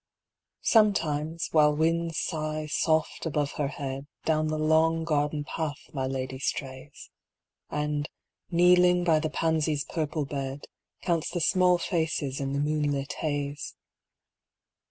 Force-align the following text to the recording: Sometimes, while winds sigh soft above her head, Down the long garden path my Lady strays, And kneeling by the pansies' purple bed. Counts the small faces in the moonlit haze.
Sometimes, 0.63 1.49
while 1.51 1.75
winds 1.75 2.17
sigh 2.17 2.65
soft 2.65 3.27
above 3.27 3.51
her 3.57 3.67
head, 3.67 4.07
Down 4.25 4.47
the 4.47 4.57
long 4.57 5.03
garden 5.03 5.43
path 5.43 5.77
my 5.93 6.07
Lady 6.07 6.39
strays, 6.39 7.11
And 7.69 8.09
kneeling 8.49 9.03
by 9.03 9.19
the 9.19 9.29
pansies' 9.29 9.85
purple 9.85 10.25
bed. 10.25 10.65
Counts 11.03 11.29
the 11.29 11.39
small 11.39 11.77
faces 11.77 12.39
in 12.39 12.53
the 12.53 12.59
moonlit 12.59 13.13
haze. 13.19 13.75